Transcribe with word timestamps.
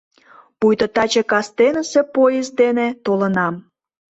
Пуйто 0.59 0.85
таче 0.95 1.23
кастенысе 1.31 2.01
поезд 2.15 2.51
дене 2.61 2.87
толынам. 3.05 3.55